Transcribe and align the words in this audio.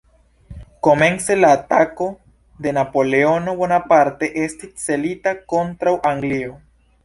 Komence 0.87 1.35
la 1.41 1.51
atako 1.57 2.07
de 2.67 2.73
Napoleono 2.79 3.55
Bonaparte 3.61 4.33
estis 4.47 4.75
celita 4.89 5.39
kontraŭ 5.55 5.99
Anglio. 6.15 6.61